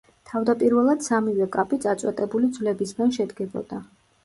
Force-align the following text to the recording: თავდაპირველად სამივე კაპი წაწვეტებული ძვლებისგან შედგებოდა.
თავდაპირველად 0.27 1.05
სამივე 1.07 1.47
კაპი 1.57 1.79
წაწვეტებული 1.85 2.51
ძვლებისგან 2.59 3.17
შედგებოდა. 3.21 3.85